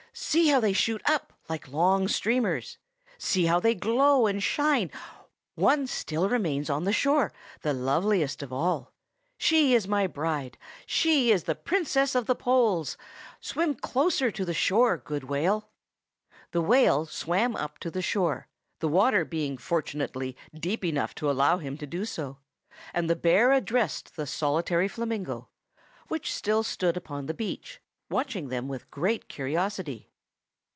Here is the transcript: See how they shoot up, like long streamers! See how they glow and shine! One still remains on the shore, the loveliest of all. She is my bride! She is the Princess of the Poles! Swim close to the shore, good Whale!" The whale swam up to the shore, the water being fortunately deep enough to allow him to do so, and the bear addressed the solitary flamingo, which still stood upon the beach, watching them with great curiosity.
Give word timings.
See 0.13 0.49
how 0.49 0.59
they 0.59 0.73
shoot 0.73 1.01
up, 1.09 1.31
like 1.47 1.69
long 1.71 2.09
streamers! 2.09 2.77
See 3.17 3.45
how 3.45 3.61
they 3.61 3.73
glow 3.73 4.27
and 4.27 4.43
shine! 4.43 4.91
One 5.55 5.87
still 5.87 6.27
remains 6.27 6.69
on 6.69 6.83
the 6.83 6.91
shore, 6.91 7.31
the 7.61 7.73
loveliest 7.73 8.43
of 8.43 8.51
all. 8.51 8.91
She 9.37 9.73
is 9.73 9.87
my 9.87 10.07
bride! 10.07 10.57
She 10.85 11.31
is 11.31 11.45
the 11.45 11.55
Princess 11.55 12.13
of 12.13 12.25
the 12.25 12.35
Poles! 12.35 12.97
Swim 13.39 13.73
close 13.73 14.17
to 14.17 14.31
the 14.43 14.53
shore, 14.53 14.97
good 14.97 15.23
Whale!" 15.23 15.69
The 16.51 16.61
whale 16.61 17.05
swam 17.05 17.55
up 17.55 17.79
to 17.79 17.89
the 17.89 18.01
shore, 18.01 18.49
the 18.79 18.89
water 18.89 19.23
being 19.23 19.57
fortunately 19.57 20.35
deep 20.53 20.83
enough 20.83 21.15
to 21.15 21.31
allow 21.31 21.57
him 21.59 21.77
to 21.77 21.87
do 21.87 22.03
so, 22.03 22.37
and 22.93 23.09
the 23.09 23.15
bear 23.15 23.53
addressed 23.53 24.17
the 24.17 24.27
solitary 24.27 24.89
flamingo, 24.89 25.47
which 26.09 26.33
still 26.33 26.63
stood 26.63 26.97
upon 26.97 27.27
the 27.27 27.33
beach, 27.33 27.79
watching 28.09 28.49
them 28.49 28.67
with 28.67 28.91
great 28.91 29.29
curiosity. 29.29 30.09